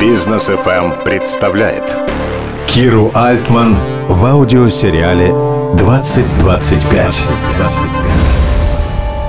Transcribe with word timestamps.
Бизнес 0.00 0.48
FM 0.48 1.02
представляет 1.02 1.96
Киру 2.68 3.10
Альтман 3.14 3.76
в 4.08 4.26
аудиосериале 4.26 5.28
«2025». 5.28 7.14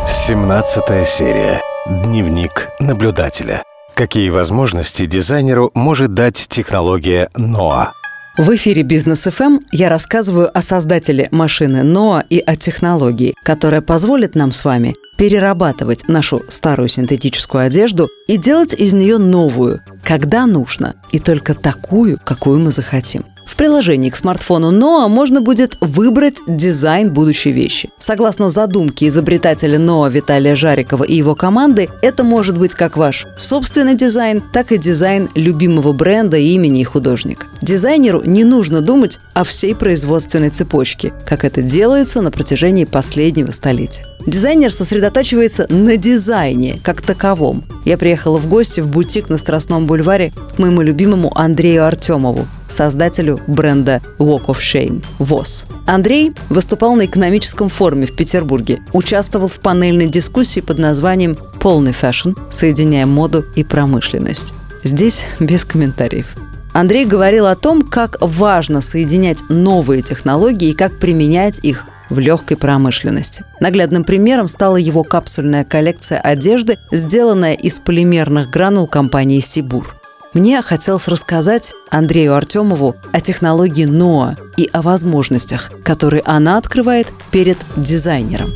17 0.07 1.07
серия. 1.07 1.61
Дневник 1.87 2.69
наблюдателя. 2.79 3.63
Какие 3.93 4.29
возможности 4.29 5.05
дизайнеру 5.05 5.71
может 5.73 6.13
дать 6.13 6.47
технология 6.49 7.29
НОА? 7.37 7.93
В 8.37 8.53
эфире 8.57 8.83
Бизнес 8.83 9.23
ФМ 9.23 9.59
я 9.71 9.87
рассказываю 9.87 10.55
о 10.55 10.61
создателе 10.61 11.29
машины 11.31 11.83
НОА 11.83 12.19
и 12.29 12.39
о 12.39 12.57
технологии, 12.57 13.33
которая 13.43 13.79
позволит 13.79 14.35
нам 14.35 14.51
с 14.51 14.65
вами 14.65 14.97
перерабатывать 15.17 16.09
нашу 16.09 16.43
старую 16.49 16.89
синтетическую 16.89 17.63
одежду 17.63 18.09
и 18.27 18.35
делать 18.35 18.73
из 18.73 18.93
нее 18.93 19.19
новую, 19.19 19.79
когда 20.03 20.45
нужно, 20.47 20.95
и 21.13 21.19
только 21.19 21.53
такую, 21.53 22.19
какую 22.25 22.59
мы 22.59 22.73
захотим. 22.73 23.23
В 23.45 23.55
приложении 23.55 24.09
к 24.09 24.15
смартфону 24.15 24.71
Noah 24.71 25.07
можно 25.07 25.39
будет 25.39 25.77
выбрать 25.79 26.39
дизайн 26.47 27.13
будущей 27.13 27.51
вещи. 27.51 27.89
Согласно 27.99 28.49
задумке 28.49 29.07
изобретателя 29.07 29.77
Noah 29.77 30.11
Виталия 30.11 30.55
Жарикова 30.55 31.03
и 31.03 31.15
его 31.15 31.35
команды, 31.35 31.89
это 32.01 32.23
может 32.23 32.57
быть 32.57 32.73
как 32.73 32.97
ваш 32.97 33.27
собственный 33.37 33.95
дизайн, 33.95 34.43
так 34.51 34.71
и 34.71 34.77
дизайн 34.77 35.29
любимого 35.35 35.93
бренда, 35.93 36.37
имени 36.37 36.81
и 36.81 36.83
художника. 36.83 37.45
Дизайнеру 37.61 38.23
не 38.25 38.43
нужно 38.43 38.81
думать 38.81 39.19
о 39.33 39.43
всей 39.43 39.75
производственной 39.75 40.49
цепочке, 40.49 41.13
как 41.25 41.45
это 41.45 41.61
делается 41.61 42.21
на 42.21 42.31
протяжении 42.31 42.85
последнего 42.85 43.51
столетия. 43.51 44.05
Дизайнер 44.25 44.73
сосредотачивается 44.73 45.67
на 45.69 45.97
дизайне 45.97 46.79
как 46.83 47.03
таковом. 47.03 47.63
Я 47.85 47.97
приехала 47.97 48.37
в 48.37 48.49
гости 48.49 48.81
в 48.81 48.87
бутик 48.87 49.29
на 49.29 49.37
Страстном 49.37 49.85
бульваре 49.85 50.31
к 50.55 50.57
моему 50.57 50.81
любимому 50.81 51.31
Андрею 51.37 51.85
Артемову, 51.85 52.47
создателю 52.67 53.39
бренда 53.47 54.01
Walk 54.19 54.45
of 54.45 54.57
Shame– 54.57 55.03
WOS. 55.19 55.65
Андрей 55.85 56.33
выступал 56.49 56.95
на 56.95 57.05
экономическом 57.05 57.69
форуме 57.69 58.07
в 58.07 58.15
Петербурге, 58.15 58.79
участвовал 58.93 59.47
в 59.47 59.59
панельной 59.59 60.07
дискуссии 60.07 60.59
под 60.59 60.79
названием 60.79 61.35
«Полный 61.59 61.93
fashion. 61.93 62.31
Соединяя 62.49 63.05
моду 63.05 63.45
и 63.55 63.63
промышленность». 63.63 64.53
Здесь 64.83 65.19
без 65.39 65.65
комментариев. 65.65 66.35
Андрей 66.73 67.05
говорил 67.05 67.47
о 67.47 67.55
том, 67.55 67.83
как 67.83 68.17
важно 68.19 68.81
соединять 68.81 69.39
новые 69.49 70.01
технологии 70.01 70.69
и 70.69 70.75
как 70.75 70.99
применять 70.99 71.59
их 71.63 71.85
в 72.09 72.19
легкой 72.19 72.57
промышленности. 72.57 73.45
Наглядным 73.59 74.03
примером 74.03 74.47
стала 74.47 74.77
его 74.77 75.03
капсульная 75.03 75.63
коллекция 75.63 76.19
одежды, 76.19 76.77
сделанная 76.91 77.53
из 77.53 77.79
полимерных 77.79 78.49
гранул 78.49 78.87
компании 78.87 79.39
«Сибур». 79.39 79.95
Мне 80.35 80.61
хотелось 80.61 81.07
рассказать 81.07 81.71
Андрею 81.89 82.35
Артемову 82.35 82.97
о 83.13 83.21
технологии 83.21 83.85
НОА 83.85 84.35
и 84.57 84.69
о 84.73 84.81
возможностях, 84.81 85.71
которые 85.85 86.23
она 86.25 86.57
открывает 86.57 87.07
перед 87.31 87.57
дизайнером. 87.77 88.49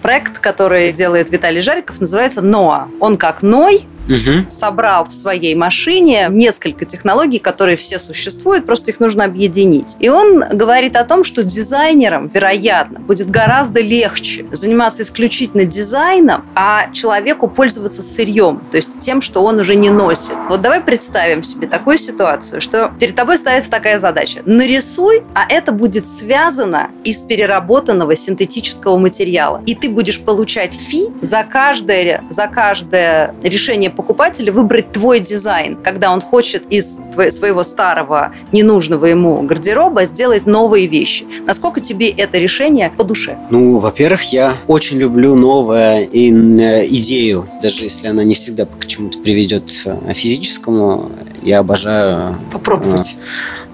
Проект, 0.00 0.38
который 0.38 0.92
делает 0.92 1.30
Виталий 1.30 1.60
Жариков, 1.60 2.00
называется 2.00 2.40
НОА. 2.40 2.86
Он 3.00 3.16
как 3.16 3.42
Ной, 3.42 3.88
угу. 4.08 4.48
собрал 4.48 5.04
в 5.04 5.12
своей 5.12 5.54
машине 5.54 6.26
несколько 6.30 6.84
технологий, 6.84 7.38
которые 7.38 7.76
все 7.76 7.98
существуют, 7.98 8.66
просто 8.66 8.90
их 8.90 9.00
нужно 9.00 9.24
объединить. 9.24 9.96
И 10.00 10.08
он 10.08 10.42
говорит 10.52 10.96
о 10.96 11.04
том, 11.04 11.24
что 11.24 11.42
дизайнерам, 11.42 12.28
вероятно, 12.32 13.00
будет 13.00 13.30
гораздо 13.30 13.80
легче 13.80 14.46
заниматься 14.52 15.02
исключительно 15.02 15.64
дизайном, 15.64 16.44
а 16.54 16.90
человеку 16.92 17.48
пользоваться 17.48 18.02
сырьем, 18.02 18.60
то 18.70 18.76
есть 18.76 18.98
тем, 19.00 19.20
что 19.20 19.42
он 19.44 19.58
уже 19.58 19.74
не 19.74 19.90
носит. 19.90 20.32
Вот 20.48 20.60
давай 20.60 20.80
представим 20.80 21.42
себе 21.42 21.66
такую 21.66 21.98
ситуацию, 21.98 22.60
что 22.60 22.92
перед 22.98 23.14
тобой 23.14 23.36
ставится 23.36 23.70
такая 23.70 23.98
задача. 23.98 24.40
Нарисуй, 24.44 25.22
а 25.34 25.46
это 25.48 25.72
будет 25.72 26.06
связано 26.06 26.90
из 27.04 27.22
переработанного 27.22 28.14
синтетического 28.14 28.98
материала. 28.98 29.62
И 29.66 29.74
ты 29.74 29.88
будешь 29.88 30.20
получать 30.20 30.74
фи 30.74 31.06
за 31.20 31.44
каждое, 31.44 32.24
за 32.28 32.46
каждое 32.46 33.34
решение 33.42 33.90
покупателя 33.98 34.52
выбрать 34.52 34.92
твой 34.92 35.18
дизайн, 35.18 35.76
когда 35.76 36.12
он 36.12 36.20
хочет 36.20 36.62
из 36.70 37.00
своего 37.30 37.64
старого, 37.64 38.32
ненужного 38.52 39.06
ему 39.06 39.42
гардероба 39.42 40.06
сделать 40.06 40.46
новые 40.46 40.86
вещи. 40.86 41.26
Насколько 41.44 41.80
тебе 41.80 42.08
это 42.08 42.38
решение 42.38 42.92
по 42.96 43.02
душе? 43.02 43.36
Ну, 43.50 43.76
во-первых, 43.76 44.32
я 44.32 44.54
очень 44.68 44.98
люблю 44.98 45.34
новое 45.34 46.04
и 46.04 46.30
э, 46.30 46.86
идею, 46.86 47.48
даже 47.60 47.82
если 47.82 48.06
она 48.06 48.22
не 48.22 48.34
всегда 48.34 48.66
к 48.66 48.86
чему-то 48.86 49.18
приведет 49.18 49.64
э, 49.84 50.14
физическому, 50.14 51.10
я 51.42 51.58
обожаю... 51.58 52.30
Э, 52.30 52.34
Попробовать 52.52 53.16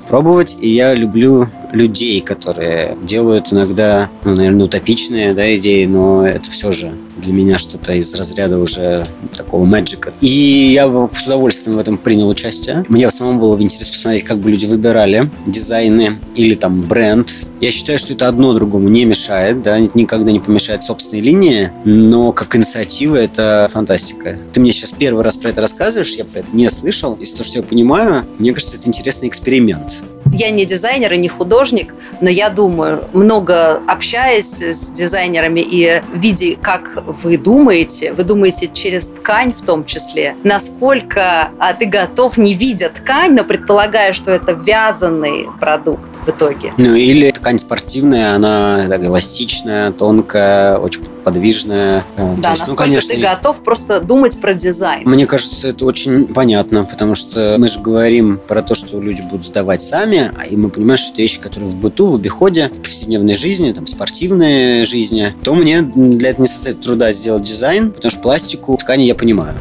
пробовать. 0.09 0.57
И 0.61 0.69
я 0.69 0.95
люблю 0.95 1.49
людей, 1.73 2.21
которые 2.21 2.97
делают 3.03 3.53
иногда, 3.53 4.11
ну, 4.25 4.35
наверное, 4.35 4.67
утопичные 4.67 5.35
да, 5.35 5.55
идеи, 5.57 5.85
но 5.85 6.27
это 6.27 6.51
все 6.51 6.71
же 6.71 6.93
для 7.17 7.33
меня 7.33 7.59
что-то 7.59 7.93
из 7.93 8.15
разряда 8.15 8.59
уже 8.59 9.07
такого 9.37 9.65
мэджика. 9.65 10.13
И 10.21 10.27
я 10.27 10.87
с 11.13 11.27
удовольствием 11.27 11.77
в 11.77 11.81
этом 11.81 11.97
принял 11.97 12.29
участие. 12.29 12.85
Мне 12.89 13.11
самому 13.11 13.41
было 13.41 13.61
интересно 13.61 13.93
посмотреть, 13.93 14.25
как 14.25 14.39
бы 14.39 14.51
люди 14.51 14.67
выбирали 14.67 15.31
дизайны 15.47 16.19
или 16.35 16.55
там 16.55 16.83
бренд. 16.83 17.31
Я 17.61 17.71
считаю, 17.71 17.99
что 17.99 18.13
это 18.13 18.29
одно 18.29 18.53
другому 18.53 18.89
не 18.89 19.05
мешает, 19.05 19.63
да, 19.63 19.79
никогда 19.79 20.33
не 20.33 20.41
помешает 20.41 20.83
собственной 20.83 21.23
линии, 21.23 21.71
но 21.85 22.33
как 22.33 22.57
инициатива 22.57 23.17
это 23.17 23.69
фантастика. 23.71 24.39
Ты 24.53 24.61
мне 24.61 24.73
сейчас 24.73 24.93
первый 24.93 25.25
раз 25.25 25.37
про 25.37 25.51
это 25.51 25.61
рассказываешь, 25.61 26.15
я 26.15 26.25
про 26.25 26.41
это 26.41 26.49
не 26.53 26.69
слышал. 26.69 27.15
Из 27.15 27.33
того, 27.33 27.45
что 27.45 27.59
я 27.59 27.63
понимаю, 27.63 28.27
мне 28.39 28.53
кажется, 28.53 28.77
это 28.77 28.89
интересный 28.89 29.29
эксперимент. 29.29 30.03
Я 30.37 30.51
не 30.51 30.65
дизайнер 30.65 31.13
и 31.13 31.17
не 31.17 31.29
художник, 31.29 31.95
но 32.21 32.29
я 32.29 32.49
думаю, 32.49 33.05
много 33.13 33.81
общаясь 33.87 34.61
с 34.61 34.91
дизайнерами 34.91 35.61
и 35.61 36.03
видя, 36.13 36.57
как 36.61 37.05
вы 37.07 37.37
думаете, 37.37 38.13
вы 38.13 38.25
думаете 38.25 38.69
через 38.73 39.07
ткань 39.07 39.53
в 39.53 39.63
том 39.63 39.85
числе, 39.85 40.37
насколько 40.43 41.51
а, 41.59 41.73
ты 41.73 41.87
готов, 41.87 42.37
не 42.37 42.55
видя 42.55 42.91
ткань, 42.91 43.35
но 43.35 43.45
предполагая, 43.45 44.13
что 44.13 44.33
это 44.33 44.53
вязаный 44.53 45.47
продукт 45.61 46.11
в 46.25 46.29
итоге. 46.29 46.73
Ну 46.77 46.95
или 46.95 47.31
ткань 47.31 47.59
спортивная, 47.59 48.35
она 48.35 48.87
так, 48.89 49.03
эластичная, 49.05 49.93
тонкая, 49.93 50.79
очень 50.79 51.03
подвижная. 51.25 52.05
Э, 52.17 52.17
да, 52.17 52.23
есть, 52.27 52.43
ну, 52.43 52.49
насколько 52.49 52.71
ну, 52.71 52.77
конечно, 52.77 53.15
ты 53.15 53.21
готов 53.21 53.63
просто 53.63 54.01
думать 54.01 54.41
про 54.41 54.55
дизайн. 54.55 55.09
Мне 55.09 55.27
кажется, 55.27 55.69
это 55.69 55.85
очень 55.85 56.27
понятно, 56.27 56.85
потому 56.85 57.15
что 57.15 57.57
мы 57.59 57.69
же 57.69 57.81
говорим 57.81 58.39
про 58.47 58.63
то, 58.63 58.75
что 58.75 59.01
люди 59.01 59.23
будут 59.23 59.45
сдавать 59.45 59.83
сами, 59.83 60.31
а 60.39 60.45
и 60.45 60.57
мы 60.57 60.69
понимаем, 60.69 60.99
что 60.99 61.13
это 61.13 61.23
вещи, 61.23 61.41
которые 61.41 61.71
в 61.71 61.77
быту, 61.79 62.07
в 62.07 62.17
обиходе, 62.17 62.71
в 62.73 62.81
повседневной 62.81 63.35
жизни, 63.35 63.73
там, 63.73 63.87
спортивной 63.87 64.85
жизни, 64.85 65.35
то 65.43 65.55
мне 65.55 65.83
для 65.83 66.31
этого 66.31 66.43
не 66.43 66.49
состоит 66.49 66.83
труда 66.83 67.13
сделать 67.13 67.43
дизайн, 67.43 67.91
потому 67.91 68.11
что 68.11 68.21
пластику 68.21 68.77
ткани 68.77 69.05
я 69.05 69.15
понимаю. 69.15 69.55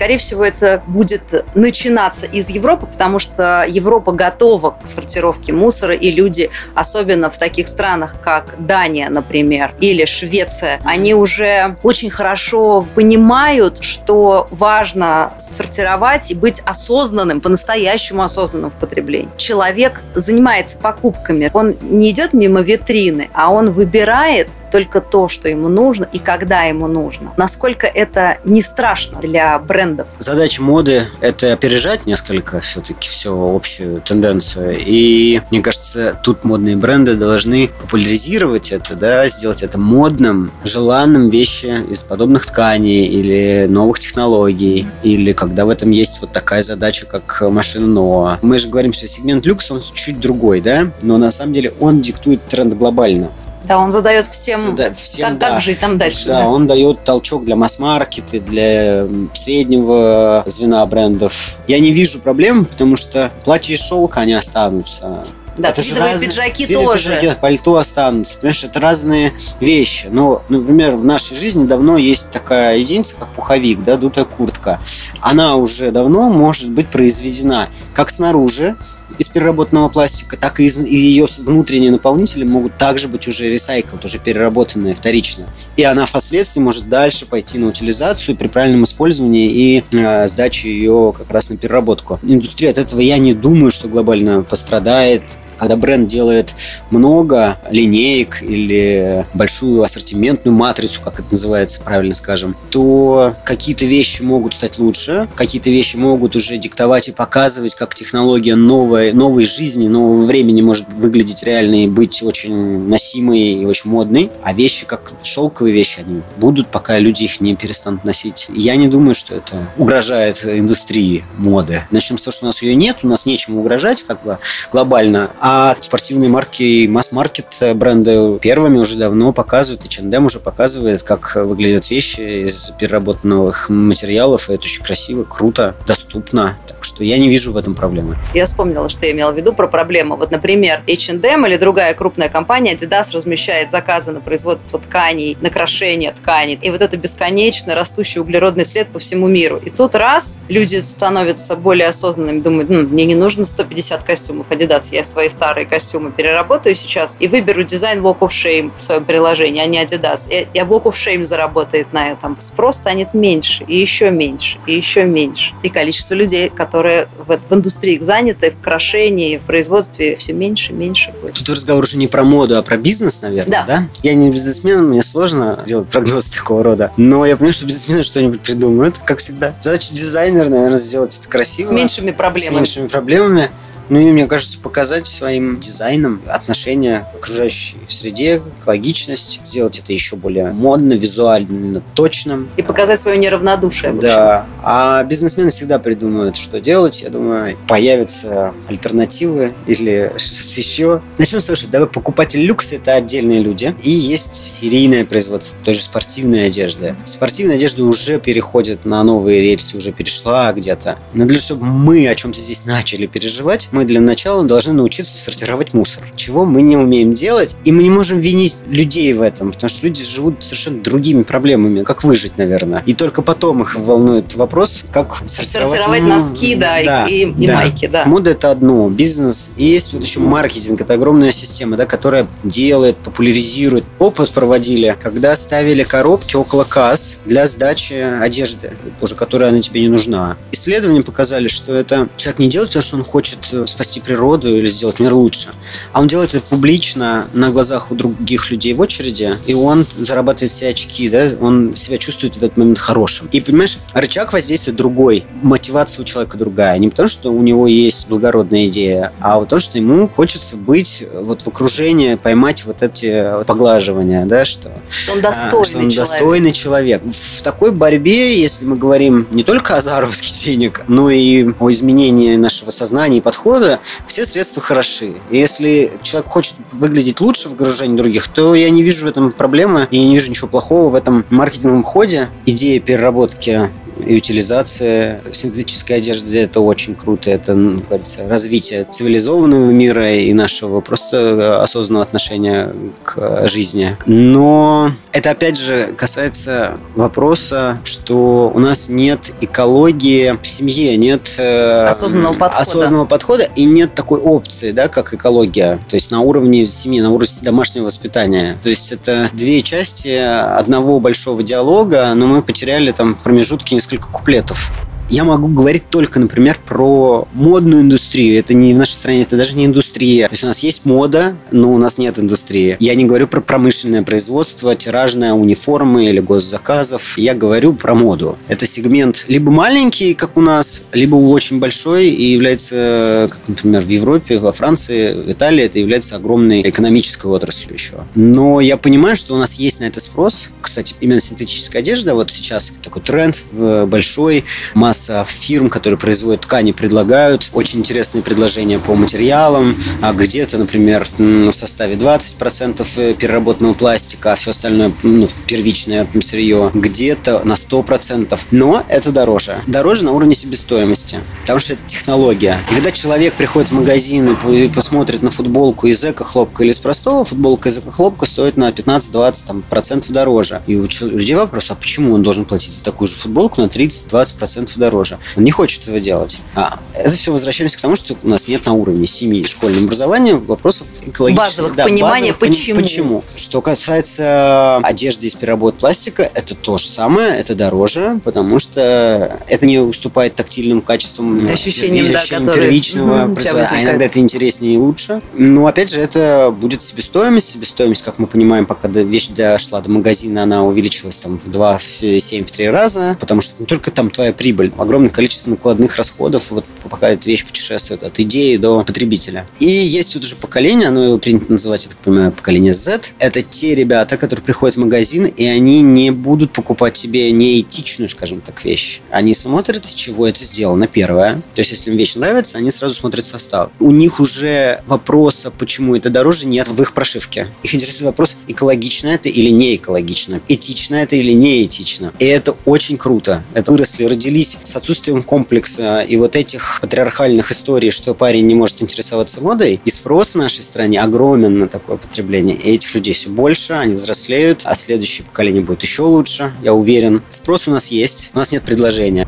Скорее 0.00 0.16
всего, 0.16 0.42
это 0.46 0.82
будет 0.86 1.44
начинаться 1.54 2.24
из 2.24 2.48
Европы, 2.48 2.86
потому 2.86 3.18
что 3.18 3.66
Европа 3.68 4.12
готова 4.12 4.70
к 4.82 4.86
сортировке 4.86 5.52
мусора, 5.52 5.92
и 5.92 6.10
люди, 6.10 6.48
особенно 6.74 7.28
в 7.28 7.36
таких 7.36 7.68
странах, 7.68 8.14
как 8.22 8.54
Дания, 8.58 9.10
например, 9.10 9.74
или 9.78 10.06
Швеция, 10.06 10.80
они 10.84 11.12
уже 11.12 11.76
очень 11.82 12.08
хорошо 12.08 12.86
понимают, 12.94 13.84
что 13.84 14.48
важно 14.50 15.34
сортировать 15.36 16.30
и 16.30 16.34
быть 16.34 16.62
осознанным, 16.64 17.42
по-настоящему 17.42 18.22
осознанным 18.22 18.70
в 18.70 18.76
потреблении. 18.76 19.28
Человек 19.36 20.00
занимается 20.14 20.78
покупками, 20.78 21.50
он 21.52 21.76
не 21.82 22.10
идет 22.10 22.32
мимо 22.32 22.62
витрины, 22.62 23.28
а 23.34 23.52
он 23.52 23.70
выбирает 23.70 24.48
только 24.70 25.00
то, 25.00 25.28
что 25.28 25.48
ему 25.48 25.68
нужно 25.68 26.06
и 26.12 26.18
когда 26.18 26.62
ему 26.62 26.86
нужно. 26.86 27.32
Насколько 27.36 27.86
это 27.86 28.38
не 28.44 28.62
страшно 28.62 29.20
для 29.20 29.58
брендов? 29.58 30.08
Задача 30.18 30.62
моды– 30.62 31.06
это 31.20 31.52
опережать 31.52 32.06
несколько 32.06 32.60
все-таки 32.60 33.08
всю 33.08 33.54
общую 33.54 34.00
тенденцию. 34.00 34.76
И 34.78 35.42
мне 35.50 35.60
кажется, 35.60 36.18
тут 36.22 36.44
модные 36.44 36.76
бренды 36.76 37.14
должны 37.14 37.68
популяризировать 37.80 38.72
это, 38.72 38.96
да, 38.96 39.28
сделать 39.28 39.62
это 39.62 39.78
модным, 39.78 40.52
желанным 40.64 41.30
вещи 41.30 41.84
из 41.88 42.02
подобных 42.02 42.46
тканей 42.46 43.06
или 43.06 43.66
новых 43.68 43.98
технологий, 43.98 44.86
или 45.02 45.32
когда 45.32 45.64
в 45.64 45.70
этом 45.70 45.90
есть 45.90 46.20
вот 46.20 46.32
такая 46.32 46.62
задача, 46.62 47.06
как 47.06 47.42
машина 47.50 47.86
Ноа. 47.86 48.38
Мы 48.42 48.58
же 48.58 48.68
говорим, 48.68 48.92
что 48.92 49.06
сегмент 49.06 49.46
люкс, 49.46 49.70
он 49.70 49.80
чуть 49.80 50.20
другой, 50.20 50.60
да, 50.60 50.92
но 51.02 51.18
на 51.18 51.30
самом 51.30 51.52
деле 51.52 51.72
он 51.80 52.00
диктует 52.00 52.42
тренд 52.44 52.74
глобально. 52.74 53.30
Да, 53.64 53.78
он 53.78 53.92
задает 53.92 54.26
всем, 54.26 54.60
Зада, 54.60 54.92
всем 54.94 55.28
как, 55.30 55.38
да. 55.38 55.48
как 55.50 55.60
жить 55.60 55.78
там 55.78 55.98
дальше. 55.98 56.26
Да, 56.26 56.42
да, 56.42 56.48
он 56.48 56.66
дает 56.66 57.04
толчок 57.04 57.44
для 57.44 57.56
масс-маркета, 57.56 58.40
для 58.40 59.06
среднего 59.34 60.42
звена 60.46 60.84
брендов. 60.86 61.58
Я 61.68 61.78
не 61.78 61.92
вижу 61.92 62.20
проблем, 62.20 62.64
потому 62.64 62.96
что 62.96 63.30
платье 63.44 63.74
и 63.74 63.78
шелк, 63.78 64.16
они 64.16 64.32
останутся. 64.34 65.24
Да, 65.58 65.70
Это 65.70 65.82
твидовые 65.82 66.12
разные- 66.12 66.28
пиджаки 66.30 66.64
твидовые 66.64 66.88
тоже. 66.92 67.10
пиджаки, 67.16 67.38
пальто 67.40 67.76
останутся. 67.76 68.38
Понимаешь, 68.38 68.64
это 68.64 68.80
разные 68.80 69.32
вещи. 69.58 70.06
Но, 70.10 70.42
например, 70.48 70.96
в 70.96 71.04
нашей 71.04 71.36
жизни 71.36 71.66
давно 71.66 71.98
есть 71.98 72.30
такая 72.30 72.78
единица, 72.78 73.16
как 73.18 73.28
пуховик, 73.34 73.84
да, 73.84 73.96
дутая 73.96 74.24
куртка. 74.24 74.80
Она 75.20 75.56
уже 75.56 75.90
давно 75.90 76.30
может 76.30 76.70
быть 76.70 76.88
произведена 76.90 77.68
как 77.94 78.08
снаружи, 78.10 78.76
из 79.20 79.28
переработанного 79.28 79.90
пластика, 79.90 80.38
так 80.38 80.60
и, 80.60 80.64
из, 80.64 80.82
и 80.82 80.96
ее 80.96 81.26
внутренние 81.40 81.90
наполнители 81.90 82.42
могут 82.42 82.78
также 82.78 83.06
быть 83.06 83.28
уже 83.28 83.50
ресайкл, 83.50 83.96
уже 84.02 84.18
переработанные 84.18 84.94
вторично. 84.94 85.46
И 85.76 85.82
она 85.82 86.06
впоследствии 86.06 86.62
может 86.62 86.88
дальше 86.88 87.26
пойти 87.26 87.58
на 87.58 87.68
утилизацию 87.68 88.34
при 88.34 88.48
правильном 88.48 88.84
использовании 88.84 89.50
и 89.50 89.84
э, 89.92 90.26
сдаче 90.26 90.70
ее 90.70 91.14
как 91.16 91.30
раз 91.30 91.50
на 91.50 91.58
переработку. 91.58 92.18
Индустрия 92.22 92.70
от 92.70 92.78
этого, 92.78 93.00
я 93.00 93.18
не 93.18 93.34
думаю, 93.34 93.70
что 93.70 93.88
глобально 93.88 94.42
пострадает. 94.42 95.22
Когда 95.60 95.76
бренд 95.76 96.08
делает 96.08 96.54
много 96.88 97.58
линеек 97.70 98.42
или 98.42 99.26
большую 99.34 99.82
ассортиментную 99.82 100.56
матрицу, 100.56 101.02
как 101.02 101.20
это 101.20 101.28
называется, 101.30 101.82
правильно 101.82 102.14
скажем, 102.14 102.56
то 102.70 103.36
какие-то 103.44 103.84
вещи 103.84 104.22
могут 104.22 104.54
стать 104.54 104.78
лучше, 104.78 105.28
какие-то 105.34 105.68
вещи 105.68 105.96
могут 105.96 106.34
уже 106.34 106.56
диктовать 106.56 107.08
и 107.08 107.12
показывать, 107.12 107.74
как 107.74 107.94
технология 107.94 108.54
новой, 108.54 109.12
новой 109.12 109.44
жизни, 109.44 109.86
нового 109.86 110.24
времени 110.24 110.62
может 110.62 110.90
выглядеть 110.94 111.42
реально 111.42 111.84
и 111.84 111.88
быть 111.88 112.22
очень 112.22 112.88
носимой 112.88 113.40
и 113.40 113.66
очень 113.66 113.90
модной. 113.90 114.30
А 114.42 114.54
вещи, 114.54 114.86
как 114.86 115.12
шелковые 115.22 115.74
вещи, 115.74 116.00
они 116.00 116.22
будут, 116.38 116.68
пока 116.68 116.98
люди 116.98 117.24
их 117.24 117.38
не 117.42 117.54
перестанут 117.54 118.02
носить. 118.04 118.46
Я 118.48 118.76
не 118.76 118.88
думаю, 118.88 119.14
что 119.14 119.34
это 119.34 119.68
угрожает 119.76 120.42
индустрии 120.42 121.22
моды. 121.36 121.82
Начнем 121.90 122.16
с 122.16 122.22
того, 122.22 122.32
что 122.32 122.46
у 122.46 122.48
нас 122.48 122.62
ее 122.62 122.74
нет, 122.74 123.00
у 123.02 123.08
нас 123.08 123.26
нечему 123.26 123.60
угрожать 123.60 124.02
как 124.04 124.22
бы 124.22 124.38
глобально. 124.72 125.32
А 125.38 125.49
спортивные 125.80 126.28
марки 126.28 126.62
и 126.62 126.88
масс-маркет 126.88 127.46
бренды 127.74 128.38
первыми 128.40 128.78
уже 128.78 128.96
давно 128.96 129.32
показывают, 129.32 129.84
и 129.84 129.88
H&M 129.88 130.26
уже 130.26 130.38
показывает, 130.38 131.02
как 131.02 131.34
выглядят 131.36 131.88
вещи 131.90 132.44
из 132.46 132.72
переработанных 132.78 133.68
материалов. 133.68 134.48
И 134.50 134.54
это 134.54 134.62
очень 134.64 134.82
красиво, 134.82 135.24
круто, 135.24 135.74
доступно. 135.86 136.58
Так 136.66 136.84
что 136.84 137.04
я 137.04 137.18
не 137.18 137.28
вижу 137.28 137.52
в 137.52 137.56
этом 137.56 137.74
проблемы. 137.74 138.18
Я 138.34 138.46
вспомнила, 138.46 138.88
что 138.88 139.06
я 139.06 139.12
имела 139.12 139.32
в 139.32 139.36
виду 139.36 139.52
про 139.52 139.68
проблему. 139.68 140.16
Вот, 140.16 140.30
например, 140.30 140.82
H&M 140.86 141.46
или 141.46 141.56
другая 141.56 141.94
крупная 141.94 142.28
компания 142.28 142.74
Adidas 142.74 143.12
размещает 143.12 143.70
заказы 143.70 144.12
на 144.12 144.20
производство 144.20 144.78
тканей, 144.78 145.36
на 145.40 145.50
крошение 145.50 146.12
тканей. 146.12 146.58
И 146.62 146.70
вот 146.70 146.82
это 146.82 146.96
бесконечно 146.96 147.74
растущий 147.74 148.20
углеродный 148.20 148.64
след 148.64 148.88
по 148.88 148.98
всему 148.98 149.28
миру. 149.28 149.60
И 149.64 149.70
тут 149.70 149.94
раз 149.94 150.38
люди 150.48 150.76
становятся 150.76 151.56
более 151.56 151.88
осознанными, 151.88 152.40
думают, 152.40 152.70
«М, 152.70 152.86
мне 152.86 153.04
не 153.04 153.14
нужно 153.14 153.44
150 153.44 154.04
костюмов 154.04 154.50
Adidas, 154.50 154.88
я 154.92 155.04
свои 155.04 155.28
старые 155.40 155.64
костюмы 155.64 156.12
переработаю 156.12 156.74
сейчас 156.74 157.16
и 157.18 157.26
выберу 157.26 157.62
дизайн 157.62 158.00
Walk 158.00 158.18
of 158.18 158.28
Shame 158.28 158.72
в 158.76 158.82
своем 158.82 159.06
приложении, 159.06 159.62
а 159.62 159.66
не 159.66 159.82
Adidas. 159.82 160.28
И, 160.30 160.46
и 160.52 160.58
Walk 160.60 160.82
of 160.82 160.90
Shame 160.92 161.24
заработает 161.24 161.94
на 161.94 162.10
этом. 162.10 162.38
Спрос 162.38 162.76
станет 162.76 163.14
меньше, 163.14 163.64
и 163.64 163.78
еще 163.78 164.10
меньше, 164.10 164.58
и 164.66 164.76
еще 164.76 165.04
меньше. 165.04 165.54
И 165.62 165.70
количество 165.70 166.12
людей, 166.12 166.50
которые 166.50 167.08
в, 167.26 167.38
в 167.48 167.54
индустрии 167.54 167.98
заняты, 168.00 168.50
в 168.50 168.62
крошении, 168.62 169.38
в 169.38 169.42
производстве, 169.42 170.16
все 170.16 170.34
меньше, 170.34 170.74
меньше 170.74 171.10
будет. 171.22 171.32
Тут 171.36 171.48
разговор 171.48 171.84
уже 171.84 171.96
не 171.96 172.06
про 172.06 172.22
моду, 172.22 172.58
а 172.58 172.62
про 172.62 172.76
бизнес, 172.76 173.22
наверное, 173.22 173.50
Да. 173.50 173.64
да? 173.66 173.88
Я 174.02 174.12
не 174.14 174.30
бизнесмен, 174.30 174.88
мне 174.90 175.00
сложно 175.00 175.64
делать 175.64 175.88
прогноз 175.88 176.26
такого 176.28 176.62
рода. 176.62 176.92
Но 176.98 177.24
я 177.24 177.38
понимаю, 177.38 177.54
что 177.54 177.64
бизнесмены 177.64 178.02
что-нибудь 178.02 178.42
придумают, 178.42 178.98
как 178.98 179.20
всегда. 179.20 179.54
Задача 179.62 179.94
дизайнера, 179.94 180.50
наверное, 180.50 180.76
сделать 180.76 181.18
это 181.18 181.26
красиво. 181.30 181.68
С 181.68 181.70
меньшими 181.70 182.10
с 182.10 182.14
проблемами. 182.14 182.56
меньшими 182.58 182.88
проблемами. 182.88 183.48
Ну 183.90 183.98
и, 183.98 184.12
мне 184.12 184.26
кажется, 184.28 184.56
показать 184.58 185.08
своим 185.08 185.58
дизайном 185.58 186.22
отношение 186.28 187.06
к 187.12 187.16
окружающей 187.16 187.76
среде, 187.88 188.40
экологичность, 188.60 189.40
сделать 189.44 189.80
это 189.80 189.92
еще 189.92 190.14
более 190.14 190.52
модно, 190.52 190.92
визуально 190.92 191.82
точным. 191.94 192.48
И 192.56 192.62
показать 192.62 193.00
свое 193.00 193.18
неравнодушие. 193.18 193.92
Да. 193.92 194.46
А 194.62 195.02
бизнесмены 195.02 195.50
всегда 195.50 195.80
придумают, 195.80 196.36
что 196.36 196.60
делать. 196.60 197.02
Я 197.02 197.10
думаю, 197.10 197.56
появятся 197.66 198.54
альтернативы 198.68 199.54
или 199.66 200.12
что-то 200.16 200.60
еще. 200.60 201.02
Начнем 201.18 201.40
с 201.40 201.50
что 201.56 201.66
давай 201.66 201.88
покупатель 201.88 202.42
люкса– 202.42 202.74
это 202.76 202.94
отдельные 202.94 203.40
люди. 203.40 203.74
И 203.82 203.90
есть 203.90 204.36
серийное 204.36 205.04
производство 205.04 205.58
той 205.64 205.74
же 205.74 205.82
спортивной 205.82 206.46
одежды. 206.46 206.94
Спортивная 207.06 207.56
одежда 207.56 207.82
уже 207.84 208.20
переходит 208.20 208.84
на 208.84 209.02
новые 209.02 209.40
рельсы, 209.40 209.76
уже 209.76 209.90
перешла 209.90 210.52
где-то. 210.52 210.96
Но 211.12 211.24
для 211.24 211.38
того, 211.38 211.44
чтобы 211.44 211.66
мы 211.66 212.06
о 212.06 212.14
чем-то 212.14 212.40
здесь 212.40 212.64
начали 212.64 213.06
переживать, 213.06 213.68
мы 213.72 213.79
для 213.84 214.00
начала 214.00 214.44
должны 214.44 214.72
научиться 214.72 215.16
сортировать 215.16 215.74
мусор. 215.74 216.02
Чего 216.16 216.44
мы 216.44 216.62
не 216.62 216.76
умеем 216.76 217.14
делать. 217.14 217.56
И 217.64 217.72
мы 217.72 217.82
не 217.82 217.90
можем 217.90 218.18
винить 218.18 218.56
людей 218.66 219.12
в 219.12 219.22
этом, 219.22 219.52
потому 219.52 219.68
что 219.68 219.86
люди 219.86 220.02
живут 220.04 220.42
совершенно 220.42 220.80
другими 220.80 221.22
проблемами. 221.22 221.82
Как 221.82 222.04
выжить, 222.04 222.38
наверное. 222.38 222.82
И 222.86 222.94
только 222.94 223.22
потом 223.22 223.62
их 223.62 223.76
волнует 223.76 224.34
вопрос, 224.36 224.82
как 224.92 225.16
сортировать, 225.26 225.70
Сортировать 225.76 226.02
носки, 226.02 226.54
да, 226.54 227.06
и- 227.06 227.10
и, 227.10 227.22
и 227.30 227.46
да. 227.46 227.54
майки, 227.56 227.86
да. 227.86 228.04
Мода 228.04 228.30
это 228.30 228.50
одно, 228.50 228.88
бизнес. 228.88 229.52
И 229.56 229.64
есть 229.64 229.92
вот 229.92 230.04
еще 230.04 230.20
маркетинг, 230.20 230.80
это 230.80 230.94
огромная 230.94 231.32
система, 231.32 231.76
да, 231.76 231.86
которая 231.86 232.26
делает, 232.44 232.96
популяризирует. 232.96 233.84
Опыт 233.98 234.30
проводили, 234.30 234.96
когда 235.00 235.34
ставили 235.36 235.82
коробки 235.82 236.36
около 236.36 236.64
касс 236.64 237.16
для 237.24 237.46
сдачи 237.46 237.94
одежды, 237.94 238.72
уже 239.00 239.14
которая 239.14 239.50
она 239.50 239.60
тебе 239.60 239.80
не 239.82 239.88
нужна. 239.88 240.36
Исследования 240.60 241.02
показали, 241.02 241.48
что 241.48 241.72
это 241.72 242.10
человек 242.18 242.38
не 242.38 242.48
делает, 242.50 242.68
потому 242.68 242.82
что 242.82 242.96
он 242.96 243.04
хочет 243.04 243.38
э, 243.50 243.66
спасти 243.66 243.98
природу 243.98 244.54
или 244.54 244.68
сделать 244.68 245.00
мир 245.00 245.14
лучше, 245.14 245.48
а 245.94 246.02
он 246.02 246.06
делает 246.06 246.34
это 246.34 246.44
публично 246.44 247.26
на 247.32 247.48
глазах 247.48 247.90
у 247.90 247.94
других 247.94 248.50
людей 248.50 248.74
в 248.74 248.80
очереди, 248.82 249.30
и 249.46 249.54
он 249.54 249.86
зарабатывает 249.96 250.52
себе 250.52 250.68
очки, 250.68 251.08
да, 251.08 251.30
он 251.40 251.74
себя 251.76 251.96
чувствует 251.96 252.34
в 252.34 252.42
этот 252.42 252.58
момент 252.58 252.78
хорошим. 252.78 253.26
И 253.32 253.40
понимаешь, 253.40 253.78
рычаг 253.94 254.34
воздействия 254.34 254.74
другой, 254.74 255.24
мотивация 255.40 256.02
у 256.02 256.04
человека 256.04 256.36
другая. 256.36 256.76
Не 256.76 256.90
потому, 256.90 257.08
что 257.08 257.32
у 257.32 257.40
него 257.40 257.66
есть 257.66 258.06
благородная 258.08 258.66
идея, 258.66 259.14
а 259.20 259.38
вот 259.38 259.48
то, 259.48 259.60
что 259.60 259.78
ему 259.78 260.08
хочется 260.08 260.58
быть 260.58 261.04
вот 261.10 261.40
в 261.40 261.48
окружении, 261.48 262.16
поймать 262.16 262.66
вот 262.66 262.82
эти 262.82 263.24
поглаживания, 263.46 264.26
да, 264.26 264.44
что 264.44 264.70
Что 264.90 265.12
он 265.12 265.20
а, 265.20 265.22
достойный 265.22 265.64
что 265.64 265.78
он 265.78 265.88
человек. 265.88 266.10
достойный 266.10 266.52
человек. 266.52 267.02
В 267.02 267.42
такой 267.42 267.70
борьбе, 267.70 268.38
если 268.38 268.66
мы 268.66 268.76
говорим 268.76 269.26
не 269.30 269.42
только 269.42 269.76
о 269.76 269.80
заработке 269.80 270.49
денег, 270.50 270.82
но 270.88 271.10
и 271.10 271.46
о 271.58 271.70
изменении 271.70 272.36
нашего 272.36 272.70
сознания 272.70 273.18
и 273.18 273.20
подхода, 273.20 273.80
все 274.06 274.24
средства 274.24 274.62
хороши. 274.62 275.14
И 275.30 275.38
если 275.38 275.92
человек 276.02 276.30
хочет 276.30 276.54
выглядеть 276.72 277.20
лучше 277.20 277.48
в 277.48 277.54
окружении 277.54 277.96
других, 277.96 278.28
то 278.28 278.54
я 278.54 278.70
не 278.70 278.82
вижу 278.82 279.06
в 279.06 279.08
этом 279.08 279.32
проблемы, 279.32 279.86
и 279.90 280.04
не 280.04 280.14
вижу 280.14 280.30
ничего 280.30 280.48
плохого 280.48 280.90
в 280.90 280.94
этом 280.94 281.24
маркетинговом 281.30 281.84
ходе. 281.84 282.28
Идея 282.46 282.80
переработки 282.80 283.70
и 284.00 284.16
утилизация 284.16 285.22
синтетической 285.32 285.96
одежды 285.96 286.38
это 286.38 286.60
очень 286.60 286.94
круто. 286.94 287.30
Это, 287.30 287.54
ну, 287.54 287.80
говорится, 287.80 288.28
развитие 288.28 288.84
цивилизованного 288.84 289.70
мира 289.70 290.14
и 290.14 290.32
нашего 290.32 290.80
просто 290.80 291.62
осознанного 291.62 292.04
отношения 292.04 292.72
к 293.04 293.48
жизни. 293.48 293.96
Но 294.06 294.92
это 295.12 295.30
опять 295.30 295.56
же 295.58 295.94
касается 295.96 296.78
вопроса, 296.94 297.78
что 297.84 298.50
у 298.54 298.58
нас 298.58 298.88
нет 298.88 299.32
экологии 299.40 300.38
в 300.40 300.46
семье, 300.46 300.96
нет 300.96 301.34
э, 301.38 301.86
Осознанного 301.86 302.34
подхода. 302.34 302.60
осознанного 302.62 303.04
подхода 303.06 303.48
и 303.56 303.64
нет 303.64 303.94
такой 303.94 304.20
опции, 304.20 304.72
да, 304.72 304.88
как 304.88 305.14
экология. 305.14 305.78
То 305.88 305.94
есть 305.94 306.10
на 306.10 306.20
уровне 306.20 306.64
семьи, 306.66 307.00
на 307.00 307.10
уровне 307.10 307.30
домашнего 307.42 307.84
воспитания. 307.84 308.58
То 308.62 308.68
есть 308.68 308.92
это 308.92 309.30
две 309.32 309.62
части 309.62 310.08
одного 310.08 311.00
большого 311.00 311.42
диалога, 311.42 312.12
но 312.14 312.26
мы 312.26 312.42
потеряли 312.42 312.92
там 312.92 313.14
в 313.14 313.22
промежутке 313.22 313.74
несколько 313.74 313.89
куплетов. 313.98 314.70
Я 315.10 315.24
могу 315.24 315.48
говорить 315.48 315.90
только, 315.90 316.20
например, 316.20 316.56
про 316.64 317.26
модную 317.32 317.82
индустрию. 317.82 318.38
Это 318.38 318.54
не 318.54 318.72
в 318.74 318.76
нашей 318.76 318.92
стране, 318.92 319.22
это 319.22 319.36
даже 319.36 319.56
не 319.56 319.66
индустрия. 319.66 320.28
То 320.28 320.34
есть 320.34 320.44
у 320.44 320.46
нас 320.46 320.60
есть 320.60 320.84
мода, 320.84 321.36
но 321.50 321.74
у 321.74 321.78
нас 321.78 321.98
нет 321.98 322.20
индустрии. 322.20 322.76
Я 322.78 322.94
не 322.94 323.04
говорю 323.04 323.26
про 323.26 323.40
промышленное 323.40 324.04
производство, 324.04 324.72
тиражное, 324.76 325.32
униформы 325.32 326.06
или 326.06 326.20
госзаказов. 326.20 327.18
Я 327.18 327.34
говорю 327.34 327.72
про 327.72 327.96
моду. 327.96 328.38
Это 328.46 328.66
сегмент 328.66 329.24
либо 329.26 329.50
маленький, 329.50 330.14
как 330.14 330.36
у 330.36 330.40
нас, 330.40 330.84
либо 330.92 331.16
очень 331.16 331.58
большой 331.58 332.10
и 332.10 332.30
является, 332.30 333.28
как, 333.32 333.40
например, 333.48 333.82
в 333.82 333.88
Европе, 333.88 334.38
во 334.38 334.52
Франции, 334.52 335.12
в 335.12 335.32
Италии 335.32 335.64
это 335.64 335.80
является 335.80 336.14
огромной 336.14 336.62
экономической 336.62 337.26
отраслью 337.26 337.74
еще. 337.74 337.94
Но 338.14 338.60
я 338.60 338.76
понимаю, 338.76 339.16
что 339.16 339.34
у 339.34 339.38
нас 339.38 339.54
есть 339.54 339.80
на 339.80 339.84
это 339.84 339.98
спрос. 339.98 340.50
Кстати, 340.60 340.94
именно 341.00 341.18
синтетическая 341.18 341.82
одежда 341.82 342.14
вот 342.14 342.30
сейчас 342.30 342.72
такой 342.80 343.02
тренд 343.02 343.42
в 343.50 343.86
большой 343.86 344.44
масс 344.74 344.99
масса 345.00 345.24
фирм, 345.24 345.70
которые 345.70 345.98
производят 345.98 346.42
ткани, 346.42 346.72
предлагают 346.72 347.50
очень 347.52 347.78
интересные 347.80 348.22
предложения 348.22 348.78
по 348.78 348.94
материалам. 348.94 349.76
А 350.02 350.12
где-то, 350.12 350.58
например, 350.58 351.06
в 351.18 351.52
составе 351.52 351.94
20% 351.94 352.86
э, 352.96 353.14
переработанного 353.14 353.72
пластика, 353.72 354.32
а 354.32 354.34
все 354.34 354.50
остальное 354.50 354.92
ну, 355.02 355.28
первичное 355.46 356.06
сырье. 356.20 356.70
Где-то 356.74 357.42
на 357.44 357.54
100%. 357.54 358.38
Но 358.50 358.84
это 358.88 359.10
дороже. 359.10 359.62
Дороже 359.66 360.04
на 360.04 360.12
уровне 360.12 360.34
себестоимости. 360.34 361.20
Потому 361.42 361.58
что 361.58 361.74
это 361.74 361.82
технология. 361.86 362.58
И 362.70 362.74
когда 362.74 362.90
человек 362.90 363.34
приходит 363.34 363.70
в 363.70 363.72
магазин 363.72 364.36
и 364.48 364.68
посмотрит 364.68 365.22
на 365.22 365.30
футболку 365.30 365.86
из 365.86 366.04
эко-хлопка 366.04 366.62
или 366.64 366.70
из 366.70 366.78
простого, 366.78 367.24
футболка 367.24 367.70
из 367.70 367.78
эко-хлопка 367.78 368.26
стоит 368.26 368.56
на 368.56 368.68
15-20% 368.68 369.62
процентов 369.68 370.10
дороже. 370.10 370.62
И 370.66 370.76
у 370.76 370.86
людей 371.00 371.36
вопрос, 371.36 371.70
а 371.70 371.74
почему 371.74 372.14
он 372.14 372.22
должен 372.22 372.44
платить 372.44 372.72
за 372.72 372.84
такую 372.84 373.08
же 373.08 373.14
футболку 373.14 373.62
на 373.62 373.66
30-20% 373.66 374.78
дороже? 374.78 374.89
Он 375.36 375.44
не 375.44 375.50
хочет 375.50 375.82
этого 375.82 376.00
делать. 376.00 376.40
А 376.54 376.78
это 376.94 377.10
все 377.10 377.32
возвращаемся 377.32 377.78
к 377.78 377.80
тому, 377.80 377.96
что 377.96 378.16
у 378.22 378.28
нас 378.28 378.48
нет 378.48 378.66
на 378.66 378.72
уровне 378.72 379.06
семьи 379.06 379.40
и 379.40 379.44
школьного 379.44 379.84
образования 379.84 380.34
вопросов 380.34 380.86
экологических. 381.02 381.46
Базовых 381.46 381.76
да, 381.76 381.84
понимания, 381.84 382.32
базовых, 382.32 382.38
почему. 382.38 382.80
почему. 382.80 383.24
Что 383.36 383.60
касается 383.60 384.76
одежды 384.78 385.26
из 385.26 385.34
переработки 385.34 385.80
пластика, 385.80 386.30
это 386.34 386.54
то 386.54 386.76
же 386.76 386.88
самое, 386.88 387.38
это 387.38 387.54
дороже, 387.54 388.20
потому 388.24 388.58
что 388.58 389.38
это 389.48 389.66
не 389.66 389.78
уступает 389.78 390.34
тактильным 390.34 390.82
качествам 390.82 391.44
ощущениям, 391.48 392.10
да, 392.12 392.22
которые 392.28 392.68
первичного 392.68 393.24
угу, 393.24 393.38
а 393.40 393.82
иногда 393.82 394.04
это 394.04 394.18
интереснее 394.18 394.74
и 394.74 394.76
лучше. 394.76 395.20
Но 395.34 395.66
опять 395.66 395.90
же, 395.90 396.00
это 396.00 396.54
будет 396.56 396.82
себестоимость. 396.82 397.50
Себестоимость, 397.50 398.02
как 398.02 398.18
мы 398.18 398.26
понимаем, 398.26 398.66
пока 398.66 398.88
вещь 398.88 399.28
дошла 399.28 399.80
до 399.80 399.90
магазина, 399.90 400.42
она 400.42 400.64
увеличилась 400.64 401.16
там 401.16 401.38
в 401.38 401.50
2, 401.50 401.78
в 401.78 401.82
7, 401.82 402.44
в 402.44 402.50
3 402.50 402.70
раза, 402.70 403.16
потому 403.20 403.40
что 403.40 403.54
не 403.58 403.66
только 403.66 403.90
там 403.90 404.10
твоя 404.10 404.32
прибыль, 404.32 404.72
огромное 404.80 405.10
количество 405.10 405.50
накладных 405.50 405.96
расходов, 405.96 406.50
вот 406.50 406.64
пока 406.88 407.10
эта 407.10 407.28
вещь 407.28 407.44
путешествует 407.44 408.02
от 408.02 408.18
идеи 408.20 408.56
до 408.56 408.82
потребителя. 408.84 409.46
И 409.58 409.66
есть 409.66 410.14
вот 410.14 410.24
уже 410.24 410.36
поколение, 410.36 410.88
оно 410.88 411.04
его 411.04 411.18
принято 411.18 411.52
называть, 411.52 411.84
я 411.84 411.90
так 411.90 411.98
понимаю, 411.98 412.32
поколение 412.32 412.72
Z. 412.72 413.12
Это 413.18 413.42
те 413.42 413.74
ребята, 413.74 414.16
которые 414.16 414.44
приходят 414.44 414.76
в 414.76 414.80
магазин, 414.80 415.26
и 415.26 415.44
они 415.44 415.82
не 415.82 416.10
будут 416.10 416.52
покупать 416.52 416.96
себе 416.96 417.30
неэтичную, 417.32 418.08
скажем 418.08 418.40
так, 418.40 418.64
вещь. 418.64 419.00
Они 419.10 419.34
смотрят, 419.34 419.86
чего 419.94 420.26
это 420.26 420.44
сделано, 420.44 420.86
первое. 420.86 421.42
То 421.54 421.60
есть, 421.60 421.72
если 421.72 421.90
им 421.90 421.96
вещь 421.96 422.14
нравится, 422.14 422.58
они 422.58 422.70
сразу 422.70 422.94
смотрят 422.94 423.24
состав. 423.24 423.70
У 423.78 423.90
них 423.90 424.20
уже 424.20 424.82
вопроса, 424.86 425.50
почему 425.50 425.94
это 425.96 426.10
дороже, 426.10 426.46
нет 426.46 426.68
в 426.68 426.80
их 426.80 426.92
прошивке. 426.92 427.48
Их 427.62 427.74
интересует 427.74 428.06
вопрос, 428.06 428.36
экологично 428.48 429.08
это 429.08 429.28
или 429.28 429.50
не 429.50 429.76
экологично, 429.76 430.40
этично 430.48 430.96
это 430.96 431.16
или 431.16 431.32
не 431.32 431.64
этично. 431.64 432.12
И 432.18 432.24
это 432.24 432.56
очень 432.64 432.96
круто. 432.96 433.44
Это 433.54 433.72
выросли, 433.72 434.04
родились 434.04 434.56
с 434.70 434.76
отсутствием 434.76 435.22
комплекса 435.22 436.00
и 436.00 436.16
вот 436.16 436.36
этих 436.36 436.78
патриархальных 436.80 437.50
историй, 437.50 437.90
что 437.90 438.14
парень 438.14 438.46
не 438.46 438.54
может 438.54 438.80
интересоваться 438.82 439.40
модой. 439.40 439.80
И 439.84 439.90
спрос 439.90 440.32
в 440.32 440.34
нашей 440.36 440.62
стране 440.62 441.02
огромен 441.02 441.58
на 441.58 441.68
такое 441.68 441.96
потребление. 441.96 442.56
И 442.56 442.70
этих 442.70 442.94
людей 442.94 443.12
все 443.12 443.28
больше, 443.28 443.72
они 443.72 443.94
взрослеют, 443.94 444.62
а 444.64 444.74
следующее 444.74 445.26
поколение 445.26 445.62
будет 445.62 445.82
еще 445.82 446.02
лучше, 446.02 446.52
я 446.62 446.72
уверен. 446.72 447.22
Спрос 447.30 447.66
у 447.66 447.72
нас 447.72 447.88
есть, 447.88 448.30
у 448.32 448.38
нас 448.38 448.52
нет 448.52 448.62
предложения 448.62 449.26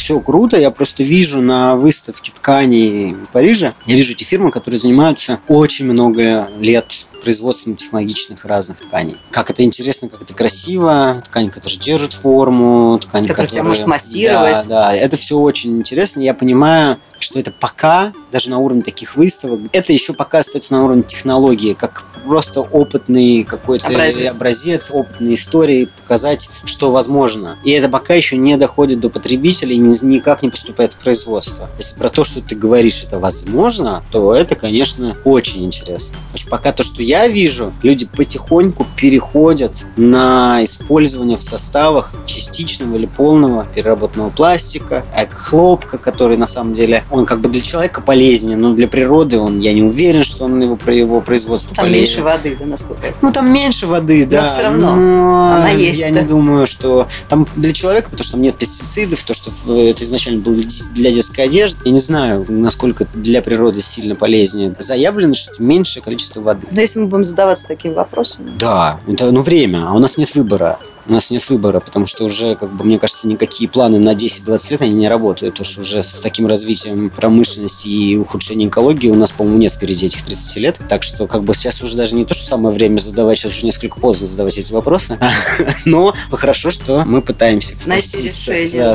все 0.00 0.18
круто. 0.18 0.58
Я 0.58 0.70
просто 0.70 1.04
вижу 1.04 1.42
на 1.42 1.76
выставке 1.76 2.32
тканей 2.32 3.14
в 3.14 3.30
Париже, 3.30 3.74
я 3.86 3.94
вижу 3.94 4.12
эти 4.12 4.24
фирмы, 4.24 4.50
которые 4.50 4.78
занимаются 4.78 5.40
очень 5.46 5.84
много 5.84 6.48
лет 6.58 7.06
производством 7.20 7.76
технологичных 7.76 8.44
разных 8.44 8.78
тканей. 8.78 9.16
Как 9.30 9.50
это 9.50 9.62
интересно, 9.62 10.08
как 10.08 10.22
это 10.22 10.34
красиво, 10.34 11.22
ткань, 11.24 11.50
которая 11.50 11.78
держит 11.78 12.14
форму, 12.14 12.98
ткань, 12.98 13.26
которая, 13.26 13.28
которая 13.28 13.50
тебя 13.50 13.62
может 13.64 13.86
массировать. 13.86 14.68
Да, 14.68 14.88
да, 14.88 14.96
это 14.96 15.16
все 15.16 15.38
очень 15.38 15.78
интересно. 15.78 16.20
Я 16.20 16.34
понимаю, 16.34 16.98
что 17.18 17.38
это 17.38 17.52
пока, 17.52 18.12
даже 18.32 18.50
на 18.50 18.58
уровне 18.58 18.82
таких 18.82 19.16
выставок, 19.16 19.60
это 19.72 19.92
еще 19.92 20.14
пока 20.14 20.38
остается 20.38 20.72
на 20.72 20.84
уровне 20.84 21.02
технологии, 21.02 21.74
как 21.74 22.04
просто 22.26 22.60
опытный 22.60 23.44
какой-то 23.44 23.86
образец. 23.86 24.34
образец, 24.34 24.90
опытной 24.90 25.34
истории, 25.34 25.88
показать, 26.02 26.50
что 26.64 26.90
возможно. 26.90 27.58
И 27.64 27.70
это 27.70 27.88
пока 27.88 28.14
еще 28.14 28.36
не 28.36 28.56
доходит 28.56 29.00
до 29.00 29.10
потребителя 29.10 29.74
и 29.74 29.78
никак 29.78 30.42
не 30.42 30.50
поступает 30.50 30.92
в 30.92 30.98
производство. 30.98 31.68
Если 31.78 31.96
про 31.96 32.08
то, 32.08 32.24
что 32.24 32.40
ты 32.40 32.54
говоришь, 32.54 33.04
это 33.04 33.18
возможно, 33.18 34.02
то 34.10 34.34
это, 34.34 34.54
конечно, 34.54 35.16
очень 35.24 35.64
интересно. 35.64 36.18
Потому 36.26 36.38
что 36.38 36.50
пока 36.50 36.72
то, 36.72 36.82
что 36.82 37.02
я 37.10 37.26
вижу, 37.26 37.72
люди 37.82 38.06
потихоньку 38.06 38.86
переходят 38.96 39.84
на 39.96 40.62
использование 40.62 41.36
в 41.36 41.42
составах 41.42 42.12
частичного 42.24 42.94
или 42.94 43.06
полного 43.06 43.66
переработанного 43.74 44.30
пластика, 44.30 45.04
эко-хлопка, 45.16 45.98
который 45.98 46.36
на 46.36 46.46
самом 46.46 46.74
деле, 46.74 47.02
он 47.10 47.26
как 47.26 47.40
бы 47.40 47.48
для 47.48 47.62
человека 47.62 48.00
полезнее, 48.00 48.56
но 48.56 48.74
для 48.74 48.86
природы 48.86 49.38
он, 49.38 49.58
я 49.58 49.72
не 49.72 49.82
уверен, 49.82 50.22
что 50.22 50.44
он 50.44 50.62
его, 50.62 50.78
его 50.86 51.20
производство 51.20 51.74
Там 51.74 51.86
полезен 51.86 52.00
меньше 52.00 52.22
воды, 52.22 52.56
да, 52.60 52.66
насколько 52.66 53.04
я 53.04 53.12
Ну, 53.22 53.32
там 53.32 53.52
меньше 53.52 53.88
воды, 53.88 54.24
да. 54.24 54.42
Но 54.42 54.46
все 54.46 54.62
равно 54.62 54.94
но 54.94 55.54
она 55.56 55.70
есть. 55.70 56.00
Я 56.00 56.12
да? 56.12 56.22
не 56.22 56.28
думаю, 56.28 56.68
что 56.68 57.08
там 57.28 57.48
для 57.56 57.72
человека, 57.72 58.10
потому 58.10 58.22
что 58.22 58.32
там 58.34 58.42
нет 58.42 58.56
пестицидов, 58.56 59.22
то, 59.24 59.34
что 59.34 59.50
это 59.76 60.04
изначально 60.04 60.42
было 60.42 60.56
для 60.94 61.10
детской 61.10 61.40
одежды. 61.40 61.80
Я 61.84 61.90
не 61.90 61.98
знаю, 61.98 62.46
насколько 62.48 63.02
это 63.02 63.18
для 63.18 63.42
природы 63.42 63.80
сильно 63.80 64.14
полезнее. 64.14 64.76
Заявлено, 64.78 65.34
что 65.34 65.60
меньшее 65.60 66.04
количество 66.04 66.40
воды. 66.40 66.68
Но 66.70 66.80
если 66.80 66.99
мы 67.00 67.06
будем 67.06 67.24
задаваться 67.24 67.68
такими 67.68 67.94
вопросами. 67.94 68.50
Да, 68.58 69.00
это 69.08 69.30
ну 69.30 69.42
время, 69.42 69.88
а 69.88 69.92
у 69.92 69.98
нас 69.98 70.16
нет 70.16 70.34
выбора 70.34 70.78
у 71.10 71.12
нас 71.12 71.30
нет 71.30 71.48
выбора, 71.48 71.80
потому 71.80 72.06
что 72.06 72.24
уже, 72.24 72.54
как 72.54 72.72
бы, 72.72 72.84
мне 72.84 72.98
кажется, 72.98 73.26
никакие 73.26 73.68
планы 73.68 73.98
на 73.98 74.14
10-20 74.14 74.70
лет 74.70 74.82
они 74.82 74.92
не 74.92 75.08
работают, 75.08 75.54
потому 75.54 75.70
что 75.70 75.80
уже 75.80 76.02
с 76.02 76.20
таким 76.20 76.46
развитием 76.46 77.10
промышленности 77.10 77.88
и 77.88 78.16
ухудшением 78.16 78.68
экологии 78.68 79.08
у 79.08 79.16
нас, 79.16 79.32
по-моему, 79.32 79.58
нет 79.58 79.72
впереди 79.72 80.06
этих 80.06 80.22
30 80.22 80.56
лет. 80.56 80.78
Так 80.88 81.02
что, 81.02 81.26
как 81.26 81.42
бы, 81.42 81.54
сейчас 81.54 81.82
уже 81.82 81.96
даже 81.96 82.14
не 82.14 82.24
то, 82.24 82.34
что 82.34 82.46
самое 82.46 82.74
время 82.74 82.98
задавать, 82.98 83.38
сейчас 83.38 83.52
уже 83.52 83.66
несколько 83.66 83.98
поздно 83.98 84.26
задавать 84.28 84.56
эти 84.56 84.72
вопросы, 84.72 85.18
но 85.84 86.14
хорошо, 86.30 86.70
что 86.70 87.04
мы 87.04 87.22
пытаемся 87.22 87.76
спасти, 87.76 88.28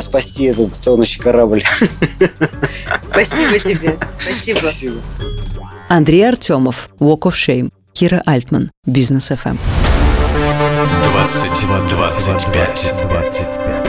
спасти 0.00 0.44
этот 0.44 0.80
тонущий 0.80 1.20
корабль. 1.20 1.64
Спасибо 3.10 3.58
тебе. 3.58 3.98
Спасибо. 4.18 4.58
Спасибо. 4.58 4.96
Андрей 5.88 6.28
Артемов, 6.28 6.88
Walk 6.98 7.20
of 7.20 7.32
Shame. 7.32 7.75
Кира 7.96 8.22
Альтман, 8.26 8.70
Бизнес 8.84 9.28
ФМ. 9.28 9.56
2025. 11.02 12.92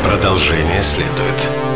Продолжение 0.01 0.81
следует. 0.81 1.66